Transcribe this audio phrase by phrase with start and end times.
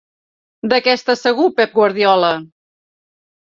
[0.73, 2.35] De què està segur Pep Guardiola?